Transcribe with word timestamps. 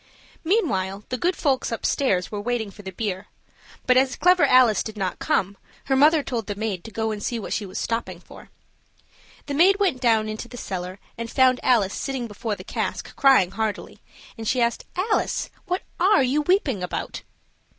Meanwhile 0.43 1.03
the 1.09 1.17
good 1.19 1.35
folks 1.35 1.71
upstairs 1.71 2.31
were 2.31 2.41
waiting 2.41 2.71
for 2.71 2.81
the 2.81 2.89
beer, 2.89 3.27
but 3.85 3.97
as 3.97 4.15
Clever 4.15 4.45
Alice 4.45 4.81
did 4.81 4.97
not 4.97 5.19
come, 5.19 5.57
her 5.85 5.95
mother 5.95 6.23
told 6.23 6.47
the 6.47 6.55
maid 6.55 6.83
to 6.85 6.91
go 6.91 7.11
and 7.11 7.21
see 7.21 7.37
what 7.37 7.53
she 7.53 7.67
was 7.67 7.77
stopping 7.77 8.19
for. 8.19 8.49
The 9.45 9.53
maid 9.53 9.75
went 9.79 10.01
down 10.01 10.27
into 10.27 10.47
the 10.47 10.57
cellar 10.57 10.97
and 11.19 11.29
found 11.29 11.59
Alice 11.61 11.93
sitting 11.93 12.25
before 12.27 12.55
the 12.55 12.63
cask 12.63 13.15
crying 13.15 13.51
heartily, 13.51 13.99
and 14.39 14.47
she 14.47 14.59
asked, 14.59 14.85
"Alice, 14.95 15.51
what 15.67 15.83
are 15.99 16.23
you 16.23 16.41
weeping 16.41 16.81
about?" 16.81 17.21